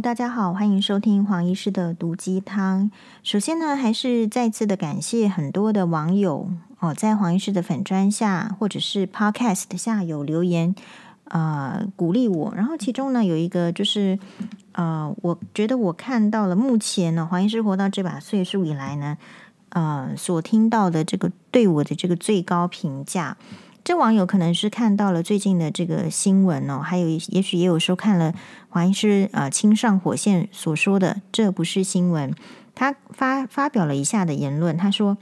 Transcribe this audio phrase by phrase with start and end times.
[0.00, 2.90] 大家好，欢迎收听黄医师的毒鸡汤。
[3.22, 10.74] 首先呢，还是再次的感谢很多的网友哦，在黄医师的粉砖下或者是 Podcast 下有留言，
[11.24, 12.54] 呃，鼓励我。
[12.56, 14.18] 然后其中呢，有一个就是，
[14.72, 19.18] 呃，我觉得我看到了目前呢，黄医师活到这把岁数以来呢，
[19.68, 23.36] 呃，所听到的这个对我的这个最高评价。
[23.82, 28.34] 这网友可能是看到了最近的这个新闻哦，还有也许也有收看了
[28.68, 32.34] 黄医师呃亲上火线所说的这不是新闻，
[32.74, 35.16] 他发发表了以下的言论，他说：“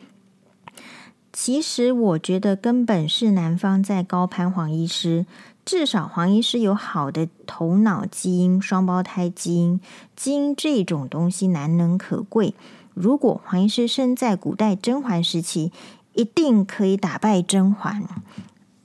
[1.33, 5.25] 其实我觉得根本是男方在高攀黄医师，
[5.65, 9.81] 至少黄医师有好的头脑基因、双胞胎基因，
[10.17, 12.55] 基因这种东西难能可贵。
[12.93, 15.71] 如果黄医师生在古代甄嬛时期。”
[16.19, 18.03] 一定可以打败甄嬛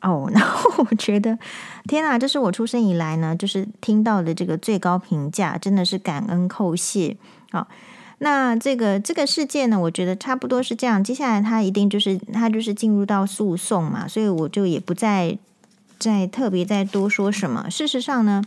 [0.02, 0.30] 哦！
[0.32, 1.40] 然后我觉得，
[1.88, 7.18] 天哪，这是我出生以来呢，就是听到的这个最高评价，真的是感恩叩谢。
[7.52, 7.68] 好、哦，
[8.20, 11.04] 那这个这个事件呢，我觉得差不多是这样。
[11.04, 15.36] 接下来他一定就是他就是进入到诉讼嘛，所以我就也不再
[15.98, 17.68] 再特别再多说什么。
[17.70, 18.44] 事实上呢。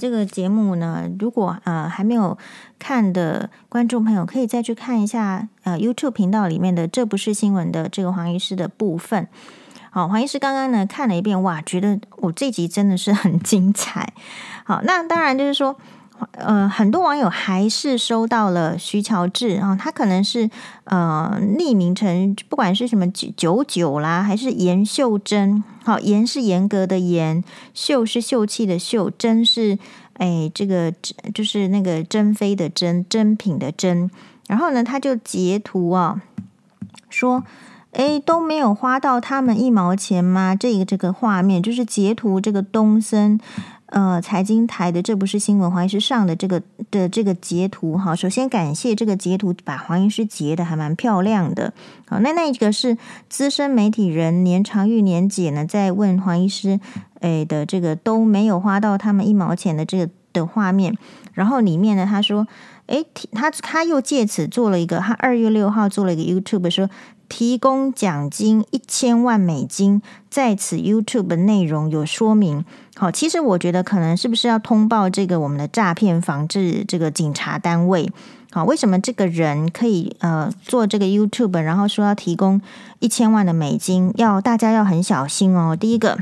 [0.00, 2.38] 这个节目呢，如果呃还没有
[2.78, 9.28] 看的观众朋友，可以再去看一下呃 YouTube 频道里面的“这不是新闻”的这个黄医师的部分。
[9.90, 14.14] 好，黄医师刚刚呢看了一遍，哇，觉得我这集真的是很精彩。
[14.64, 15.76] 好，那当然就是说。
[16.32, 20.50] 呃，很多网友还是收到了徐乔治啊，他可能是
[20.84, 29.78] 呃匿名成不管是什么九九九啦，还是严秀珍，好，严是严格的严，秀是秀气的秀，珍是
[30.14, 30.92] 哎这个
[31.34, 34.10] 就是那个珍妃的珍，珍品的珍。
[34.48, 36.20] 然后呢，他就截图啊，
[37.08, 37.44] 说
[37.92, 40.54] 哎都没有花到他们一毛钱吗？
[40.54, 43.40] 这个这个画面就是截图这个东森。
[43.90, 48.14] 呃，财经台的这不是新闻，黄医师上的这个的这个截图哈。
[48.14, 51.72] 首先感谢这个截图，把黄医师截的还蛮漂亮的。
[52.06, 52.96] 好，那那个是
[53.28, 56.78] 资深媒体人年长玉年姐呢，在问黄医师，
[57.20, 60.96] 诶的这个都没有花到他们一毛钱的这个的画面。
[61.34, 62.46] 然后里面呢，他说，
[62.86, 66.88] 诶，他他又借此做了一个，他二月六号做了一个 YouTube 说。
[67.32, 72.64] 提供奖金一千万美金，在此 YouTube 内容有说明。
[73.00, 78.12] 好，其实我觉得可能是不是要通报这个我们的诈骗防治这个警察单位？
[78.52, 82.60] 好，为什么这个人可以呃做这个 YouTube，然后说要提供
[82.98, 84.12] 一千万的美金？
[84.16, 85.74] 要大家要很小心哦。
[85.74, 86.18] 第一个，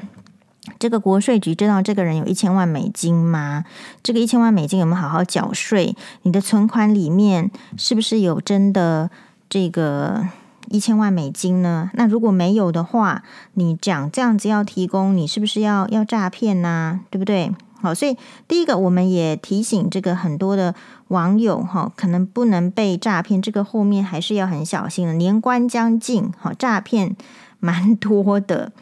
[0.78, 3.64] 这个国税局知道这个人有一千万美金吗？
[4.04, 5.96] 这个一千万美金有没有好好缴税？
[6.22, 9.10] 你的存款里面是不是有真的
[9.50, 10.28] 这个？
[10.70, 11.90] 一千万美金呢？
[11.94, 13.22] 那如果没有的话，
[13.54, 17.00] 你讲这样子要提供，你是不是要要诈骗呢？
[17.10, 17.52] 对不对？
[17.80, 18.16] 好，所以
[18.48, 20.74] 第一个，我们也提醒这个很多的
[21.08, 25.12] 网友哈，可能不能被诈骗，这个后面还是要很小心的。
[25.14, 27.16] 年关将近，哈，诈骗
[27.60, 28.72] 蛮多的，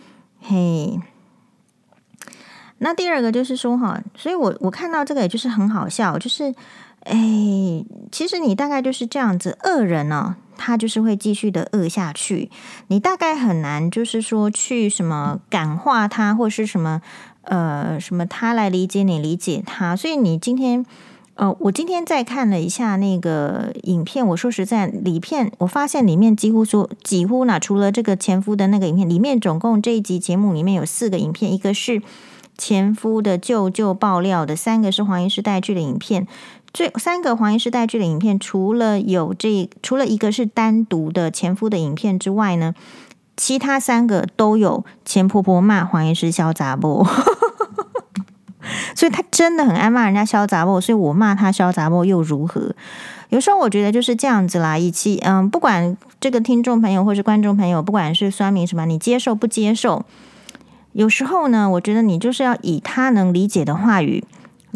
[0.41, 0.99] 嘿。
[2.79, 6.55] 那第二个就是说哈，所以我我看到这个也就是很好笑，就是
[7.01, 10.37] 哎，其实你大概就是这样子，恶人呢。
[10.57, 12.51] 他就是会继续的恶下去，
[12.89, 17.01] 你大概很难就是说去什么感化他，或是什么
[17.43, 19.95] 呃什么他来理解你，理解他。
[19.95, 20.85] 所以你今天
[21.35, 32.01] 呃，我今天再看了一下那个影片，我说实在，里片我发现里面几乎说几乎呢，除了这个前夫的那个影片，里面总共这一集节目里面有四个影片，一个是
[32.57, 36.27] 前夫的舅舅爆料的，三个是黄医师带去的影片。
[36.77, 42.75] 所以三个黄医师带去的影片，除了有这，除了一个是单独的前夫的影片之外呢，
[43.35, 47.03] 其他三个都有前婆婆骂黄医师小杂不，
[48.95, 52.75] 所以他真的很爱骂人家小杂不，所以我骂他小杂不又如何？
[53.31, 60.05] 有时候我觉得就是这样子啦，一起嗯，不管这个听众朋友或是观众朋友，不管是酸民什么，你接受不接受？
[60.93, 64.23] 有时候呢，我觉得你就是要以他能理解的话语。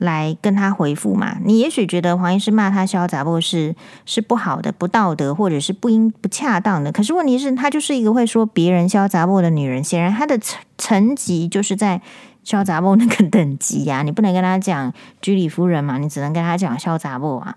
[0.00, 1.36] 来跟他回复嘛？
[1.44, 3.76] 你也许觉得黄医师骂他小杂货是
[4.06, 6.90] 是不好的、不道德，或者是不应不恰当的。
[6.90, 12.00] 可是问题是，她就是一个会说别人小杂货的女人，显然她的层层级就是在
[12.42, 17.54] 小杂货那个等级呀、 你不能跟他讲居里夫人嘛，你只能跟他讲小杂货啊。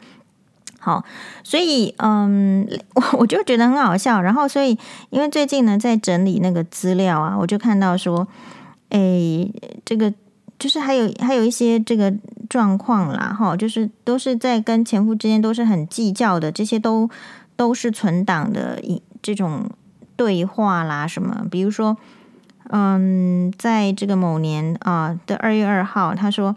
[0.80, 1.06] 好，
[1.46, 4.22] 所以嗯， 我我就觉得很好笑。
[4.22, 4.78] 然后，所以
[5.12, 8.28] 因为最近呢，在整理那个资料啊，我就看到说，
[8.90, 9.50] 诶，
[9.86, 10.14] 这个。
[10.64, 12.14] 就是还有还有一些这个
[12.50, 17.10] 状况啦，哈，就是都是在跟前夫之间都是很计较的，这些都
[17.58, 19.70] 都是存档的一这种
[20.16, 21.98] 对话啦，什么，比如说，
[22.70, 26.56] 嗯，在这个某年啊的二月二号，他说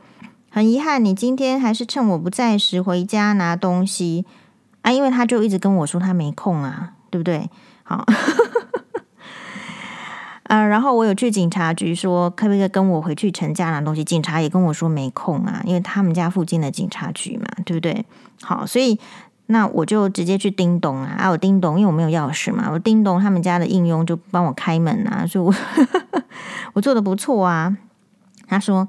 [0.50, 4.24] 很遗憾，你今天还是趁我不在时回家拿东西
[4.82, 7.50] 啊，因为他就一直跟我说他没空啊，对不对？
[7.82, 8.06] 好。
[10.48, 14.04] 呃，然后我有去警察局说，可不可以跟我回去陈家拿东西？
[14.04, 18.04] 警察也跟我说没空啊，因为他们家附近的警察局嘛，对不对？
[18.42, 18.98] 好，所以
[19.46, 25.54] 那我就直接去叮咚啊，啊，我叮咚，因为我没有钥匙嘛，我叮咚他们家的应用就帮我开门啊，所以我
[26.74, 27.76] 我做的不错啊。
[28.46, 28.86] 他说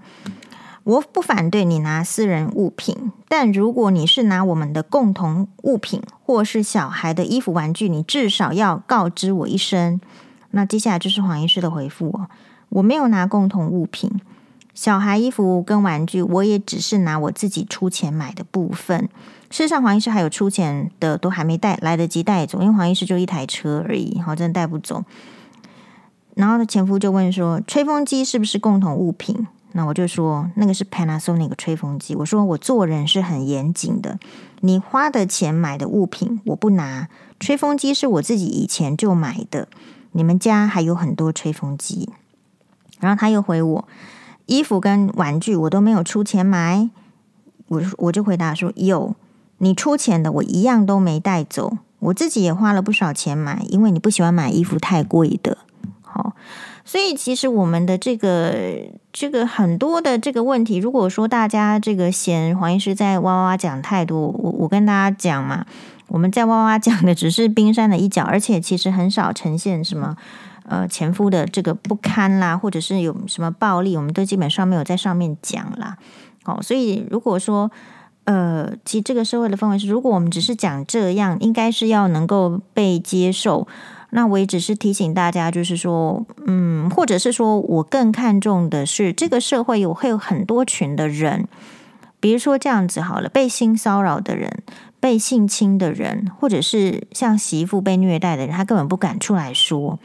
[0.84, 10.00] 我不反对你拿私人物品，但如果你是拿我们的共同物品或是小孩的衣服玩具，你至少要告知我一声。
[10.58, 12.28] 那接下来就是黄医师的回复哦，
[12.70, 14.10] 我没有拿共同物品，
[14.74, 19.08] 小孩衣服跟玩具，我也只是拿我自己出钱买的部分。
[19.52, 25.04] 事实上，黄医师还有出钱的都还没带来得及带走，因为黄医师就一台车而已，好，真的带不走。
[26.34, 29.46] 然后前夫就问说，吹风机是不是共同物品？
[29.74, 32.16] 那我就说那个是 Panasonic 吹风机。
[32.16, 34.18] 我说我做人是很严谨的，
[34.62, 39.68] 你花的钱买的物品我不拿，吹风机是我自己以前就买的。
[40.18, 42.10] 你们家还有很多吹风机，
[43.00, 43.88] 然后他又回我，
[44.48, 46.90] 衣服跟玩具我都没有出钱买，
[47.68, 49.14] 我我就回答说有，
[49.60, 55.60] 你出钱的我一样都没带走，我自己也花了不少钱买，因为你不喜欢买衣服太贵的，
[56.02, 56.34] 好，
[56.84, 65.68] 所以其实我们的这个这个很多的这个问题，如果说大家这个嫌黄医师在哇哇讲太多，我我跟大家讲嘛。
[66.08, 70.16] 我们在哇哇讲的只是冰山的一角，而且其实很少呈现什么
[70.64, 75.98] 呃前夫的这个不堪啦，或者是有什么暴力，我们都基本上没有在上面讲啦。
[76.46, 77.70] 哦，所以如果说
[78.24, 83.68] 呃，其实这个社会的氛围是，如果我们只是讲这样，应该是要能够被接受。
[84.10, 91.48] 那我也只是提醒大家，就是说，嗯，或者是说我更看重的是，这个社会有会有很多群的人，
[92.22, 94.64] 比如说这样子好了，被性骚扰的人。
[95.00, 100.00] 被性侵的人，或者是像媳妇被虐待的人，他根本不敢出来说。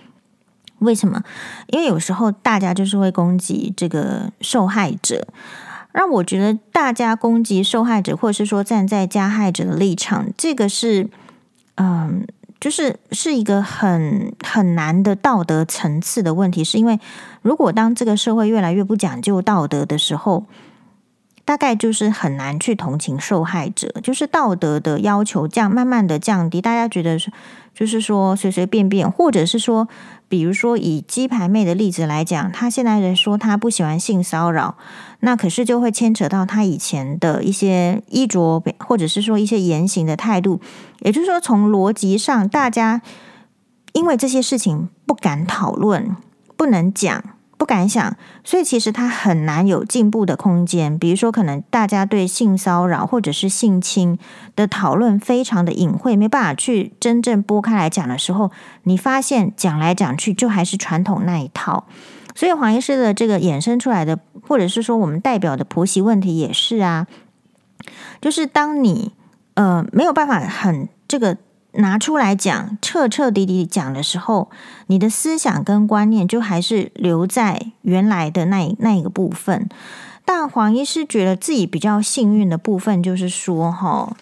[0.78, 1.22] 为什么？
[1.68, 5.26] 因为有时候大家就是会攻击这个受害者。
[5.92, 11.10] 让我觉得大家攻击受害者，或者是说站在加害者的立场，这个是，
[11.74, 12.26] 嗯，
[12.58, 16.64] 就是是一个很很难的道德层次的问题。
[16.64, 16.98] 是因为
[17.42, 20.46] 如果当这个社会越来越不讲究道德的时候，
[21.44, 26.60] 大概就是很难去同情受害者，就是道德的要求降，慢慢的降低。
[26.60, 27.32] 大家觉得是，
[27.74, 29.88] 就是说随随便便，或者是说，
[30.28, 34.76] 比如说以鸡排妹的例子来讲，她现在在说她不喜欢性骚扰，
[35.20, 40.60] 那可是就会牵扯到她以前的一些衣着，或者是说一些言行的态度。
[41.00, 43.02] 也就是说，从逻辑上，大家
[43.92, 46.16] 因为这些事情不敢讨论，
[46.56, 47.24] 不能讲。
[47.62, 50.98] 不敢想，所以其实他很难有进步的空间。
[50.98, 54.18] 比如说，可能大家对性骚扰或者是性侵
[54.56, 58.50] 的讨论非常的隐晦，没办法去真正拨开来讲的时候，
[58.82, 61.86] 你发现讲来讲去就还是传统那一套。
[62.34, 64.18] 所以黄医师的这个衍生出来的，
[64.48, 67.06] 或者是说我们代表的婆媳问题也是啊，
[68.20, 69.12] 就是当你
[69.54, 71.36] 呃没有办法很这个。
[71.72, 74.50] 拿出来讲，彻彻底底讲的时候，
[74.88, 79.68] 你的思想跟观念就还是留在原来的那那一个部分。
[80.24, 84.14] 但黄医师觉得自己比较幸运的部分，就是说，哈，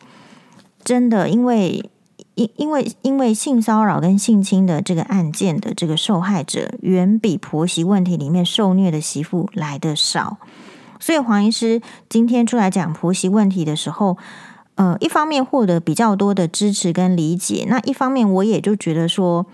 [0.85, 1.91] 真的，因为
[2.37, 10.39] 因因为因为性骚扰跟性侵的这个案件的这个受害者，远比婆媳问题里面受虐的媳妇来得少，
[10.99, 14.17] 所以黄医师今天出来讲婆媳问题的时候。
[14.81, 19.45] 呃，一方面获得比较多的支持跟理解，那一方面我也就觉得说，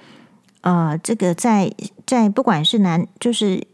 [0.60, 1.72] 呃，这个在
[2.06, 3.66] 在不管是男，就是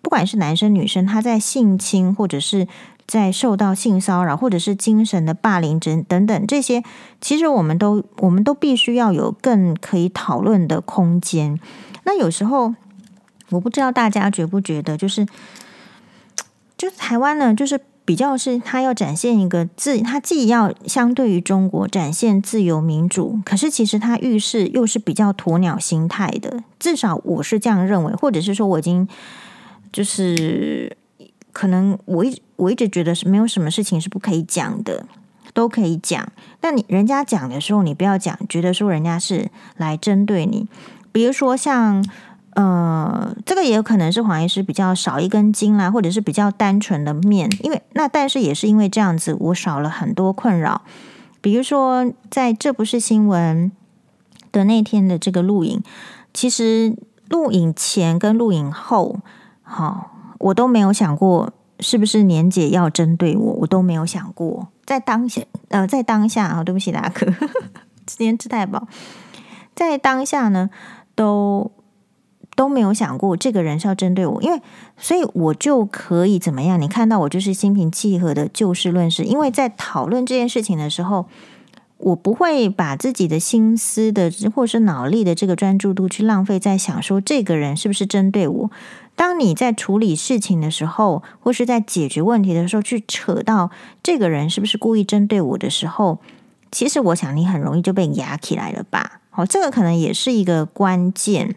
[0.00, 2.68] 不管是男生女生，他在性侵或者是
[3.08, 6.84] 在受到性骚扰，或者是精神的霸凌等等等这些，
[7.20, 11.58] 其实我们都我们都必须要有更可以讨论的空间。
[12.04, 12.72] 那有时候
[13.50, 15.26] 我不知道大家觉不觉得，就是
[16.78, 17.80] 就台湾呢，就是。
[18.04, 26.62] 比较是他要展现一个自，他既要相对于中国展现自由民主，可是其实他遇事又是比较鸵鸟心态的。
[26.78, 29.08] 至少我是这样认为，或者是说我已经
[29.90, 30.96] 就是
[31.52, 35.06] 可能我一我一直觉得是没有什么事情是不可以讲的，
[35.54, 36.30] 都可以讲。
[36.60, 40.68] 但你人家讲的时候，你不要讲，觉得说人家是来针对你。
[41.10, 42.04] 比如说像。
[42.54, 50.82] 呃，这个也有可能是黄医师比较少一根筋啦，或者是比较单纯的面，因为那但是也是因为这样子，我少了很多困扰。
[51.40, 53.70] 比如说，在这不是新闻
[54.50, 55.82] 的那天的这个录影，
[56.32, 56.96] 其实
[57.28, 59.18] 录影前跟录影后，
[59.62, 64.68] 好，我都没有想过是不是年姐要针对我，我都没有想过。
[64.86, 67.12] 在当下，呃，在当下啊，对不起大家，
[68.06, 68.86] 今天吃太饱，
[69.74, 70.70] 在当下呢，
[71.14, 71.70] 都
[72.54, 74.60] 都没有想过这个人是要针对我，因为
[74.96, 76.80] 所以我就可以怎么样？
[76.80, 81.26] 你看到我就是心平气和的就事论事，因为在讨论这件事情的时候。
[81.96, 88.70] 我不会把自己的心思的或是脑力的这个专注度去浪费在想说这个人是不是针对我。
[89.14, 93.70] 当你在处理事情的时候，或是在解决问题的时候，去扯到
[94.02, 96.18] 这个人是不是故意针对我的时候，
[96.70, 99.20] 其实我想你很容易就被压起来了吧？
[99.30, 101.54] 好，这个可能也是一个关键。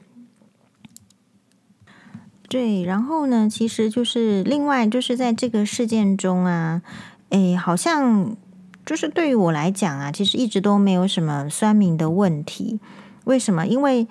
[2.50, 6.82] 对，然后呢，其实就是另外就是在这个事件中啊，
[7.30, 8.36] 诶，好像。
[8.86, 12.80] 就是对于我来讲啊，其实一直都没有什么酸民的问题。
[13.26, 13.68] 为什么？
[13.68, 14.08] 因为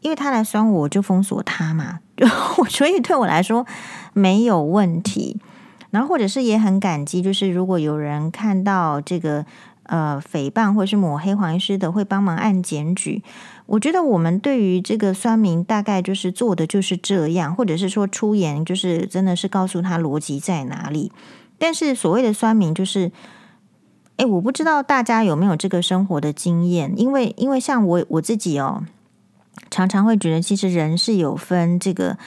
[0.00, 2.00] 因为他来酸我，就封锁他嘛。
[2.16, 2.26] 就
[2.70, 3.66] 所以对我来说
[4.14, 5.38] 没有问题。
[5.90, 9.44] 然后或者是也很感激，就是如果有人看到这个
[9.88, 13.22] 呃诽谤或是抹黑黄医师的，会帮忙按检举。
[13.66, 21.12] 我觉得我们对于这个酸民大概就是做的就是这样，或者是说出言就是真的是告诉他逻辑在哪里。
[21.58, 23.12] 但是所谓的酸民就是。
[24.18, 28.82] 诶，我不知道大家有没有这个生活的经验，因为因为像我我自己哦，
[29.70, 32.18] 常常会觉得其实人是有分这个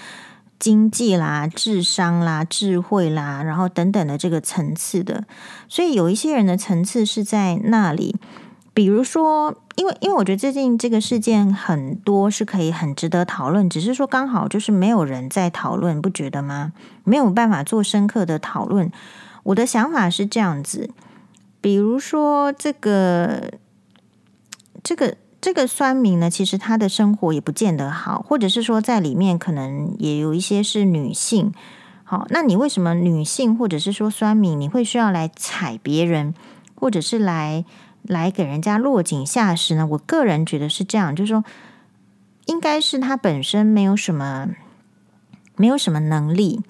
[0.61, 5.25] 经济啦、智商啦、智慧啦，然后等等的这个层次的，
[5.67, 8.15] 所以有一些人的层次是在那里。
[8.73, 16.71] 比如说，因为因为我觉得最近这个事件很多是可以很值得讨论，只是说刚好就是没有人在讨论，不觉得吗？
[17.03, 18.89] 没有办法做深刻的讨论。
[19.43, 20.91] 我的想法是这样子。
[21.59, 23.51] 比如说，这个、
[24.81, 31.51] 这个、这个酸民呢，其实他的生活也不见得好，或者是说在里面可能也有一些是女性。
[32.03, 36.35] 好，那你为什么女性或者是说酸民，你会需要来踩别人，
[36.75, 37.65] 或者是来
[38.03, 39.87] 来给人家落井下石呢？
[39.87, 41.43] 我个人觉得是这样，就是说，
[42.45, 44.49] 应该是他本身没有什么，
[45.55, 46.61] 没有什么能力。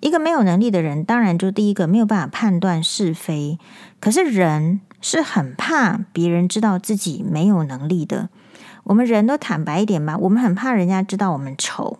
[0.00, 3.58] 一个没有能力的人，当然就第一个没有办法判断是非。
[3.98, 8.28] 可是人是很怕别人知道自己没有能力的。
[8.84, 11.98] 我们人都坦白一点吧，我们很怕人家知道我们丑，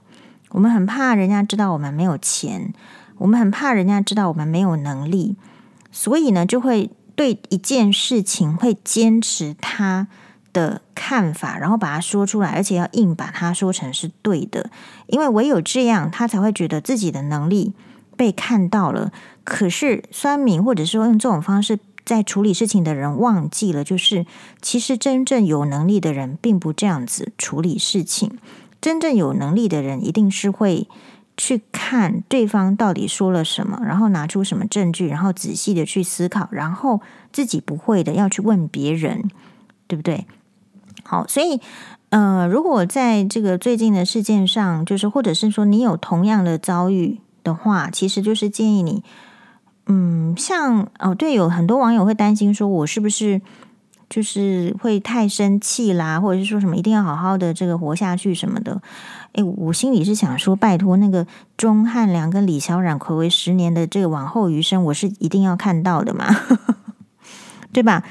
[0.50, 2.72] 我们很怕人家知道我们没有钱，
[3.18, 5.36] 我们很怕人家知道我们没有能力。
[5.90, 10.08] 所以呢，就会对一件事情会坚持他
[10.52, 14.70] 的看法，然后把它说出来，而且要硬把它说成是对的。
[15.06, 17.74] 因为唯有这样，他才会觉得自己的能力。
[18.16, 19.12] 被看到了，
[19.44, 21.78] 可是酸民或者说用这种方式
[22.08, 24.24] 在处理事情的人忘记了，就是
[24.62, 28.38] 其实真正有能力的人并不这样子处理事情。
[28.80, 30.88] 真正有能力的人一定是会
[31.36, 39.30] 去看对方到底说了什么，然后拿出什么证据，然后仔细的去思考，然后自己不会的要去问别人，
[39.86, 40.26] 对不对？
[41.04, 41.60] 好，所以
[42.08, 47.20] 呃，如果在这个最近的事件上，就是或者是说你有同样的遭遇。
[47.44, 49.02] 的话，其实就是建议你，
[49.88, 53.40] 嗯，像哦，对，有很多网友会担心说，我是不是
[54.08, 58.80] 就是会太生气啦，或者是说什么一定要好好的这个活下去什么的？
[59.32, 61.26] 诶，我心里是想说，拜托那个
[61.56, 66.26] 钟汉良跟李小冉睽违十年的这个往后余生，我是一定要看到的嘛，
[67.72, 68.04] 对吧？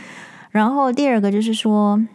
[0.51, 2.05] 然后第二个就是说。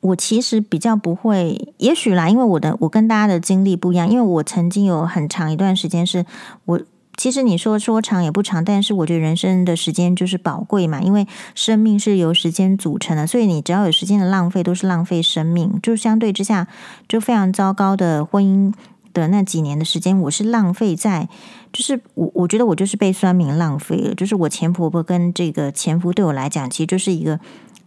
[0.00, 6.24] 我其实比较不会，也许啦，因为我的我跟大家的经历不一样，因为我曾经有很长一段时间是
[6.66, 6.80] 我，
[7.18, 15.78] 其实你说说长也不长，但是我觉得人生的时间就是宝贵嘛，因为生命是由时间组成的，所以你只要有时间的浪费，都是浪费生命。
[15.82, 16.68] 就相对之下，
[17.08, 18.72] 就非常糟糕的婚姻
[19.12, 21.28] 的那几年的时间，我是浪费在，
[21.72, 27.40] 就是我我觉得我就是被酸民浪费了，就是我前婆婆跟这个前夫对我来讲，其实就是一个。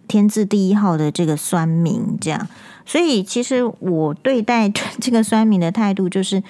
[0.08, 2.50] 天字第一号的这个酸民，这样，
[2.86, 4.68] 所以其实我对待
[5.00, 6.44] 这个酸民的态度，就是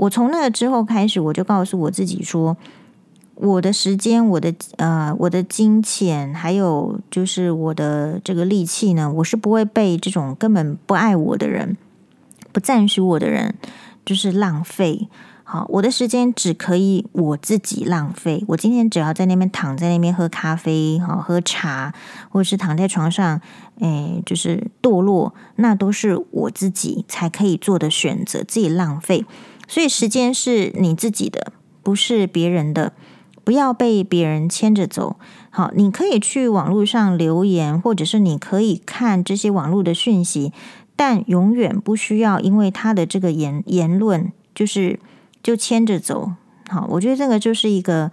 [0.00, 2.56] 我从那之后开始，我就告诉我自己说，
[3.34, 11.76] 我的时间、我的呃、我的金钱，还有就是我的这个力气呢，我是不会被这种根本不爱我的人、
[12.50, 13.54] 不赞许我的人，
[14.02, 15.08] 就是浪费。
[15.44, 18.42] 好，我的时间只可以我自己浪费。
[18.48, 21.92] 我今天只要在那边躺在那边喝咖啡，好喝茶，
[22.30, 23.38] 或者是躺在床上，
[23.80, 29.26] 诶，就是堕落，那都是我自己才可以做的选择，自己浪费。
[29.70, 32.92] 所以时间是你自己的，不是别人的，
[33.44, 35.16] 不要被别人牵着走。
[35.50, 40.52] 好，你可以去网络上留言，或者是你可以看这些网络的讯息，
[40.96, 44.98] 但永远不需要因为他的这个言言论就是。
[45.42, 46.32] 就牵着走，
[46.68, 48.12] 好，我觉得这个就是一个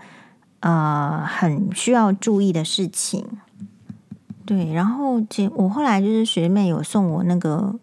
[0.61, 3.25] 呃很需要注意的事情。
[4.45, 5.21] 对，然后，
[5.55, 7.75] 我后来就是学妹有送我那个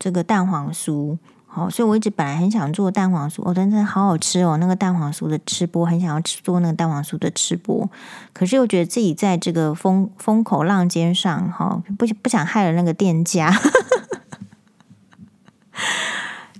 [0.00, 1.16] 这个蛋黄酥，
[1.58, 7.90] 哦，所以我一直本来很想做蛋黄酥，哦，真的好好吃哦，那个蛋黄酥的吃播，很想要吃做那个蛋黄酥的吃播，
[8.32, 13.52] 可是又觉得自己在这个风风口浪尖上，哈，不不想害了那个店家，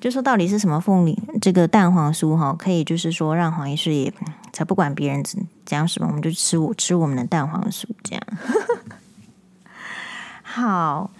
[0.00, 4.12] 就说到底是什么凤梨这个蛋黄酥哈，可以就是说让黄医师也
[4.52, 5.22] 才不管别人
[5.64, 8.22] 讲什么，我们就吃我吃我们的蛋黄酥这样。
[10.42, 11.10] 好，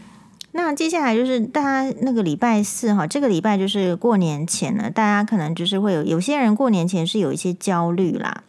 [0.53, 8.43] 那接下来就是大家那个礼拜四哈，这个礼拜就是过年前了，大家可能就是会有有些人过年前是有一些焦虑啦，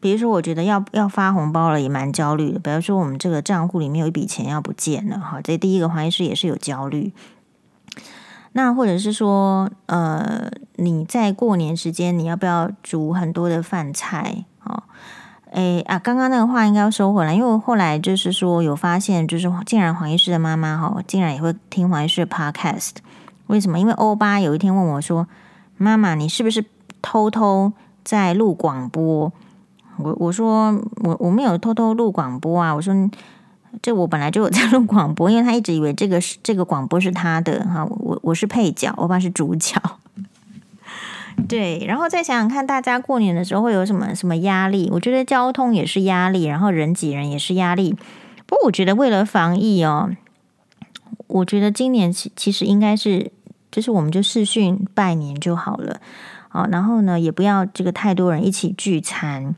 [0.00, 7.12] 比如说我觉得要要发红包了也蛮焦虑的，比如说我们这个账户里面有一笔钱要不见了哈，这第一个怀疑是也是有焦虑。
[8.52, 14.44] 那或者是说，呃，你在过年时间你要不要煮很多的饭菜？
[14.64, 14.82] 哦。
[15.52, 22.96] 哎啊，刚刚那个话应该要收回来，因为我后来就是说有发现，就是竟然黄医师的妈妈哈，竟然也会听黄医师的 podcast。
[23.46, 23.78] 为什么？
[23.78, 25.26] 因为欧巴有一天问我说
[25.78, 26.64] ：“妈妈，你是不是
[27.00, 27.72] 偷偷
[28.04, 29.32] 在录广播？”
[29.96, 32.94] 我我说我我没有偷偷录广播啊，我说
[33.80, 39.80] 这我本来就有在录广播，因为他一直以为这个是这个广播是他的哈，我我是配角，欧巴是主角。
[41.46, 44.88] 对，然后再想想看，大家过年的时候会有什么什么压力？
[44.92, 47.94] 我觉得交通也是压力，然后人挤人也是压力。
[48.46, 50.10] 不过我觉得为了防疫哦，
[51.26, 53.30] 我觉得今年其其实应该是，
[53.70, 56.00] 就是我们就视讯拜年就好了。
[56.50, 59.54] 哦，然后呢，也不要这个太多人一起聚餐。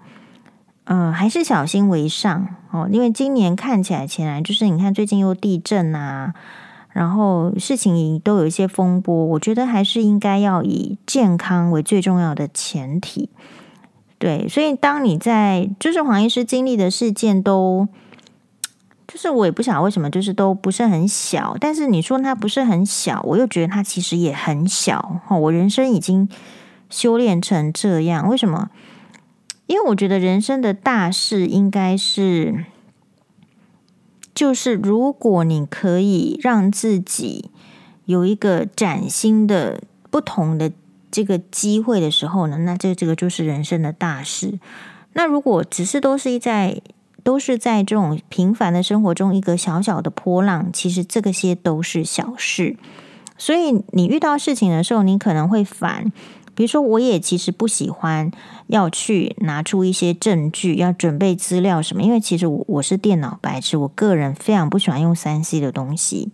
[0.84, 6.34] 嗯、还是小心为上哦，因为今年看起来前来就是你看最近又地震啊。
[6.92, 13.28] 然后事情都有一些风波，我觉得还是应该要以健康为最重要的前提。
[14.18, 17.86] 对，所以当你在就是黄医师经历的事件都，
[19.06, 21.56] 就是我也不晓得为什么，就是都不是很小。
[21.60, 25.20] 但是你说它不是很小，我又觉得它其实也很小。
[25.30, 26.28] 我人生已经
[26.90, 28.68] 修炼成这样，为什么？
[29.66, 32.64] 因为我觉得人生的大事应该是。
[34.34, 37.50] 就是如果你可以让自己
[38.04, 40.72] 有一个崭新的、不同的
[41.10, 44.58] 这个机会的时候呢，那这这个就是人生的大事。
[45.12, 46.80] 那如果只是都是在
[47.22, 52.76] 都是在这种平凡的生活中一个小小的波浪，其实这个些都是小事。
[53.36, 56.12] 所以你遇到事情的时候，你可能会烦。
[56.54, 58.30] 比如说，我也其实不喜欢
[58.66, 66.32] 要去拿出一些证据，要准备资料什么，因为其实我我是电脑白痴，我个人非常不喜欢用三 C 的东西。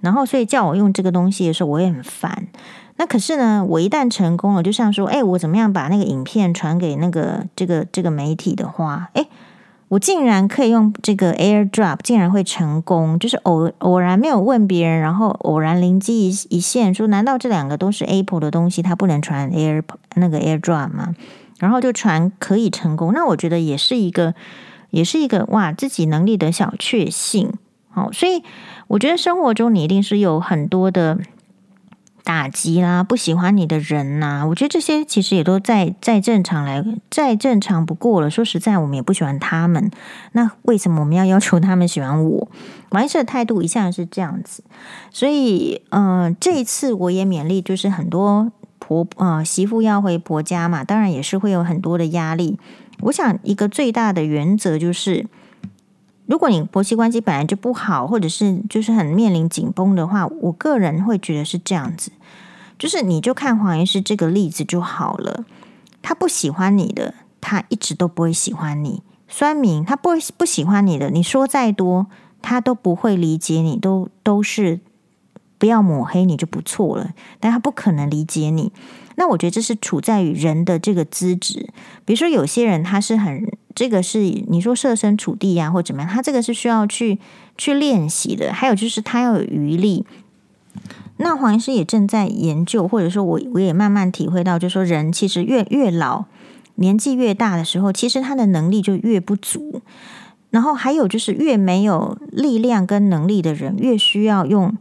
[0.00, 2.48] 然后，所以叫我用这个东西的时候，我也很烦。
[2.96, 9.26] 那可是呢，我一旦成功了，就像说，哎，我怎么样把那个影片传给那个这个这个媒体的话，哎。
[9.88, 19.82] 我竟然可以用这个 AirDrop，竟然会成功，就是偶偶然没有问别人，然后偶然灵机一一现，说难道这两个都是 Apple 的东西，它不能传 Air
[20.14, 21.14] 那个 AirDrop 吗？
[21.58, 24.34] 然后就传可以成功，那我觉得也是一个，
[24.90, 27.52] 也是一个哇，自己能力的小确幸。
[27.90, 28.42] 好，所以
[28.88, 31.18] 我觉得生活中你一定是有很多的。
[32.28, 38.28] 打击啦，不喜欢你的人呐，我觉得这些其实也都再再正常来，再正常不过了。
[38.28, 39.90] 说实在，我们也不喜欢他们，
[40.32, 42.46] 那为什么我们要要求他们喜欢我？
[42.90, 44.62] 王医师的态度一向是这样子，
[45.10, 52.58] 所以，嗯、呃，这一次我也勉励，就是很多婆呃媳妇要回婆家嘛，当然也是会有很多的压力。
[53.04, 55.24] 我想一个最大的原则就是。
[56.28, 62.12] 如果你婆媳关系本来就不好，或者是就是很面临紧绷的话，我个人会觉得是这样子，
[62.78, 65.46] 就是你就看黄医师这个例子就好了。
[66.02, 69.02] 他不喜欢你的，他一直都不会喜欢你。
[69.26, 72.08] 酸民他不会不喜欢你的，你说再多，
[72.42, 74.80] 他都不会理解你，都都是
[75.56, 78.70] 不要抹黑你就不错了，但他不可能理解你。
[79.16, 81.70] 那我觉得这是处在于人的这个资质，
[82.04, 83.50] 比如说有些人他是很。
[83.78, 86.10] 这个是你说设身处地呀、啊，或怎么样？
[86.10, 87.20] 他这个是需要去
[87.56, 88.52] 去练习的。
[88.52, 90.04] 还有就是他要有余力。
[91.18, 96.24] 那黄医师也正在研究，或者说我我也慢慢体会到，就说人其实越越老，
[96.74, 99.80] 年纪越大的时候，其实他的能力就越不足。
[100.50, 104.76] 然后还有就是越没有力量跟能力的人，越需要用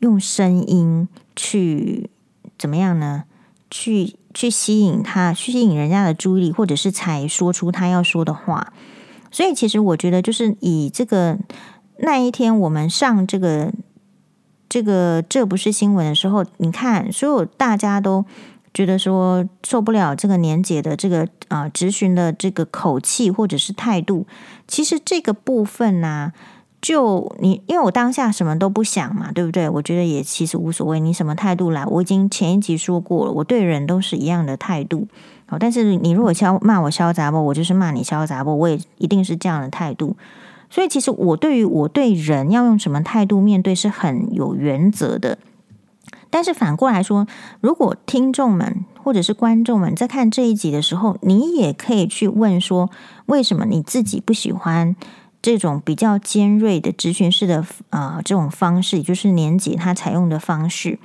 [0.00, 2.10] 用声音去
[2.58, 3.22] 怎么样呢？
[3.72, 4.14] 去。
[4.34, 8.72] 去吸引他，去吸引人家的注意力，或者是才说出他要说的话。
[9.30, 11.38] 所以，其实我觉得，就是以这个
[11.98, 13.70] 那一天我们上这个
[14.70, 18.24] 这个这不是新闻的时候，你看，所有大家都
[18.72, 24.26] 觉得说受不了这个年节的这个啊质询的这个口气或者是态度，
[24.66, 26.32] 其实这个部分呢、
[26.82, 29.68] 就你因为我当下什么都不想嘛，对不对？
[29.68, 35.06] 我觉得也其实无所谓，你什么态度来，我已经前一集说过了，我对人都是一样的态度。
[35.46, 40.16] 好，但是你如果敲骂我嚣杂不，我就是骂你嚣杂不，我也一定是这样的态度。
[40.68, 45.38] 所以其实我对于我对人要用什么态度面对是很有原则的。
[46.30, 47.26] 但是反过来说，
[47.60, 52.90] 如果听众们或者是观众们在看这一集的时候，你也可以去问说，
[53.26, 54.96] 为什么你自己不喜欢
[55.42, 60.98] 这种比较尖锐的质询式的啊、呃、这种方式，也就是年纪他采用的方式，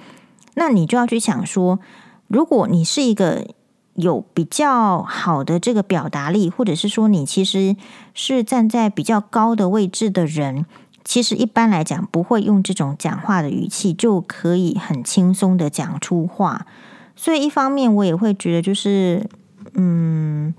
[0.54, 1.80] 那你就要去想说，
[2.28, 3.48] 如果你是一个
[3.96, 7.76] 有比较好的这个表达力，或者是说你其实
[8.14, 10.66] 是站在比较高的位置的人。
[11.04, 16.68] 其实一般来讲，不会用这种讲话的语气就可以很轻松的讲出话。
[17.16, 19.26] 所以一方面，我也会觉得，就是
[19.74, 20.54] 嗯，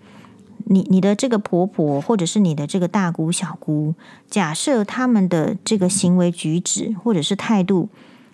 [0.71, 3.95] 你你的这个婆婆，或者是你的这个大姑小姑，
[4.29, 7.89] 假设他们的这个行为举止或者是态度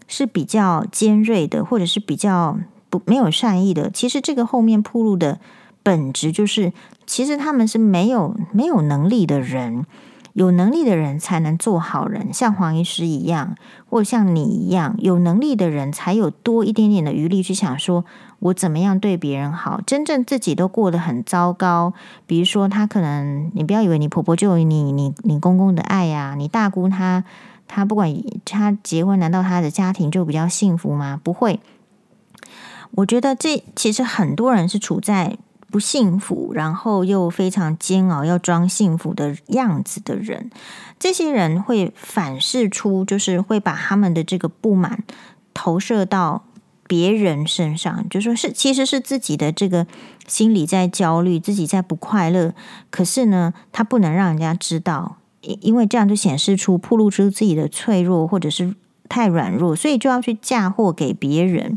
[0.08, 2.58] 是比较尖锐的，或者是比较
[2.90, 5.38] 不没有善意的，其实这个后面铺路的
[5.82, 6.72] 本质就是，
[7.06, 9.86] 其实他们是没有没有能力的人。
[10.34, 13.56] 有能力的人才能做好人，像黄医师一样，
[13.88, 18.04] 或像你一样，有能力的人才有多一点点的余力去想说，
[18.40, 19.80] 我怎么样对别人好。
[19.86, 21.94] 真正自己都过得很糟糕，
[22.26, 27.22] 比如说他可能，你不要以为你婆婆就有你你你公公的爱呀，你大姑她
[27.68, 28.12] 她不管
[28.44, 31.20] 她结婚，难道她的家庭就比较幸福吗？
[31.22, 31.60] 不会。
[32.96, 35.38] 我觉得这其实很多人是处在。
[35.74, 40.48] 不幸福，然后又非常煎熬，要装幸福的样子的人，
[41.00, 45.02] 这些人会反射出，就是会把他们的这个不满
[45.52, 46.44] 投射到
[46.87, 49.88] 别人身上，就说是其实是自己的这个
[50.28, 52.54] 心里在焦虑，自己在不快乐，
[52.92, 58.76] 可是呢，他不能让人家知道，因因为这样就显示出暴露出自己的脆弱，或者是
[59.08, 61.76] 太软弱，所以就要去嫁祸给别人。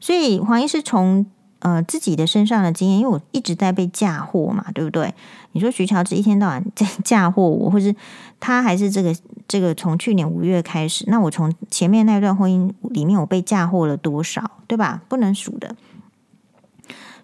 [0.00, 1.26] 所以黄医师从。
[1.60, 5.12] 呃，自己的身上的经验，因为我一直在被嫁祸嘛，对不对？
[5.52, 7.96] 你说徐乔治一天到晚在嫁祸我，或是
[8.38, 9.16] 他还是这个
[9.48, 15.00] 这个从去年五月开始，那我从前面那段婚姻里面，我被嫁祸了多少，对吧？
[15.08, 15.74] 不能数的。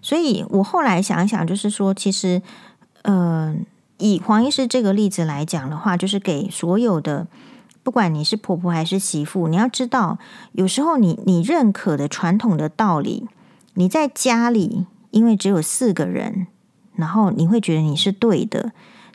[0.01, 2.41] 所以我后来想一想，就是说，其实，
[3.03, 3.55] 呃，
[3.99, 7.27] 以黄医师这个例子来讲的话，就是给所有的，
[7.83, 10.19] 不管你是婆婆还是媳妇，你要知道，
[10.53, 13.29] 有时候你你认可的传统的道理。
[13.75, 16.47] 你在家里，因为只有四个人，
[16.95, 18.73] 然后你会觉得你是对的，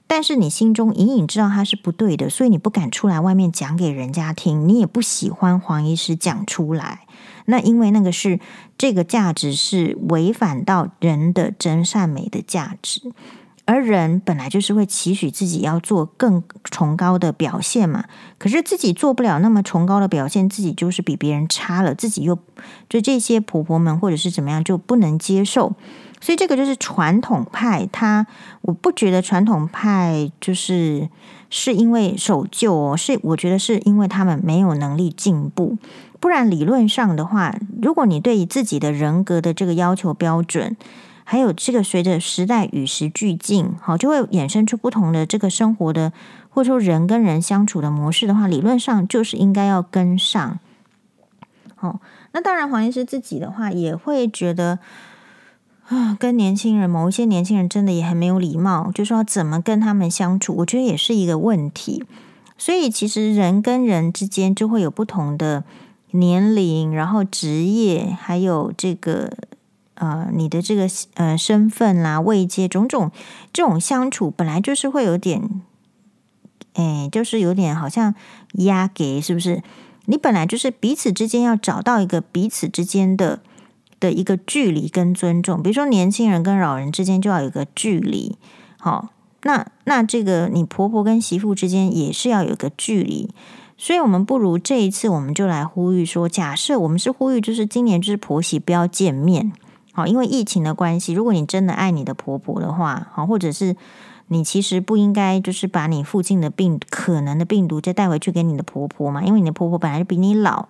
[0.08, 7.02] 但是你心中隐隐知道他是不对的，所以你不敢出来外面讲给人家听，你也不喜欢黄医师讲出来。
[7.46, 8.40] 那因为那个是
[8.78, 13.14] 这个价值是违反到人的真善美的价值。
[13.68, 18.06] 而人本来就是会期许自己要做更崇高的表现嘛，
[18.40, 22.40] 可是自己做不了那么崇高的表现，自己就是比别人差了，自己又
[22.88, 25.74] 就这些婆婆们或者是怎么样就不能接受，
[26.22, 27.86] 所以这个就是传统派。
[27.92, 28.26] 他
[28.62, 31.10] 我不觉得传统派就是
[31.50, 35.78] 是因为守旧哦，是我觉得是因为他们没有能力进步，
[36.22, 40.78] 不然理论上的话，如果你对自己的人格的这个要求标准。
[41.30, 46.14] 还有这个，随着时代与时俱进，好，就会衍生出不同的这个生活的，
[46.50, 50.58] 或者说人跟人相处的模式的话，理论上就是应该要跟上。
[51.76, 52.00] 好，
[52.32, 54.80] 那当然，黄医师自己的话也会觉得
[55.90, 62.06] 啊，跟年轻人，某一些年轻人真的也很没有礼貌，就说怎么跟他们相处，我觉得也是一个问题。
[62.58, 65.66] 所以，其实人跟人之间就会有不同的
[66.12, 69.34] 年龄，然后职业，还有这个。
[70.00, 73.12] 呃，你的这个呃身份啦、位阶种种
[73.52, 75.62] 这种相处，本来就是会有点，
[76.74, 78.14] 哎，就是有点好像
[78.54, 79.64] 压给，是不是？
[80.06, 83.40] 你本来就是彼此之间要找到一个彼此之间的
[84.00, 85.62] 的一个距离跟尊重。
[85.62, 88.38] 比如说，年轻人跟老人之间就要有个距离。
[88.80, 89.10] 好，
[89.42, 93.30] 那那这个你婆婆跟媳妇之间也是要有个距离。
[93.78, 99.52] 所以，我们不如这一次，我们就来呼吁说，假设我们是呼吁，就是今年就是婆媳不要见面。
[99.98, 103.76] 好，因为疫情的关系，如果你真的爱你的婆婆的话，好，或者是
[104.28, 110.68] 你其实不应该就是把你附近的病可能的病毒再带回去给你的婆婆嘛，因为你的婆婆本来就比你老。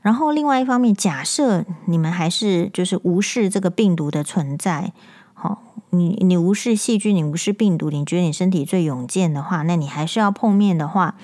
[0.00, 4.94] 然后另外一方面，假设你们还是就是无视这个病毒的存在，
[5.34, 5.60] 好，
[5.90, 11.16] 你你无视细菌，你无视病毒，你觉得你身体最勇健的话，那你还是要碰面的话，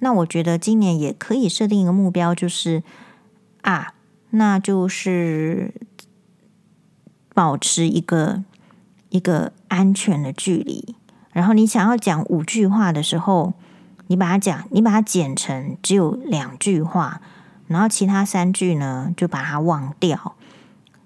[0.00, 2.82] 那我觉得今年也可以设定一个目标，就是
[3.62, 3.94] 啊，
[4.30, 5.72] 那就是。
[7.38, 8.42] 保持一个
[9.10, 10.96] 一个安全的距离。
[11.30, 13.52] 然后你想要讲五句话的时候，
[14.08, 17.20] 你把它讲，你把它剪成只有两句话，
[17.68, 20.34] 然后其他三句呢，就把它忘掉。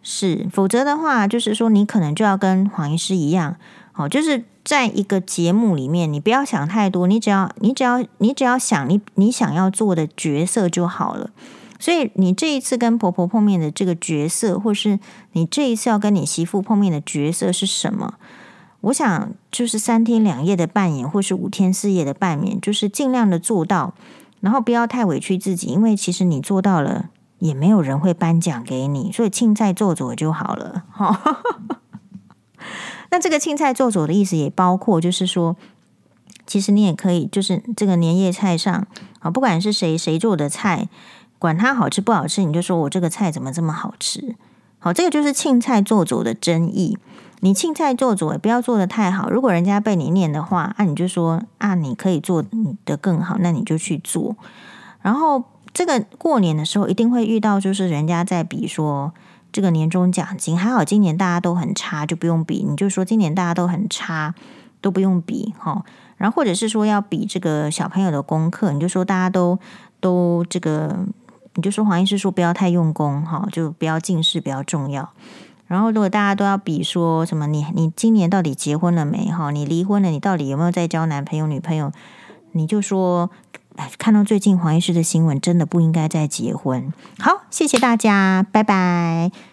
[0.02, 3.56] 是，否则的话，就是说你可能就要跟黄医师一样，
[3.92, 11.28] 哦，就是在一个节目里面，你不要想太多，你只要你只要你只要想你你想要做的角色就好了。
[11.78, 15.00] 所以你这一次跟婆婆碰面的这个角色，或是
[15.32, 18.14] 你这一次要跟你媳妇碰面的角色是什么？
[18.82, 23.94] 我想就是三天两夜的扮演，或是五天四夜的扮演，就是尽量的做到，
[24.40, 30.84] 然后不要太委屈自己，因为其实你做到了，也没有人会颁奖给你，所以青菜做做就好了。
[30.90, 31.42] 哈，
[33.10, 35.56] 那这个青菜做做的意思也包括，就是说，
[36.46, 38.86] 其实你也可以，就是这个年夜菜上
[39.20, 40.88] 啊，不管是谁谁做的菜。
[41.38, 44.36] 管它好吃不好吃，你就说我这个菜怎么这么好吃？
[44.84, 46.98] 好，这个就是庆菜做主的争议。
[47.38, 49.30] 你庆菜做主也不要做得太好。
[49.30, 52.44] 如果人家被你念的话，那、啊、你就说啊，你可以做
[52.84, 54.34] 得更好，那你就去做。
[55.00, 59.12] 然后这个过年的时候一定会遇到，就是人家在比说
[59.52, 62.66] 这个年终奖金，还好今年大家都很差，就不用比。
[62.68, 64.34] 你就说今年大家都很差，
[64.80, 65.84] 都不用比哈。
[66.16, 69.60] 然后或者是说要比这个小朋友的功课，你就说大家都
[70.00, 71.06] 都这个。
[71.54, 75.10] 你就说黄医师说不要太用功哈，就不要近视比较重要。
[75.66, 79.50] 然后如果大家都要比说什么你你今年到底结婚了没哈？
[79.50, 81.92] 你离婚了，你到底有没有在交男朋友女朋友？
[82.52, 83.30] 你就说，
[83.76, 86.92] 哎，看到最近黄医师的新闻，真的不应该再结婚。
[87.18, 89.51] 好，谢谢大家，拜拜。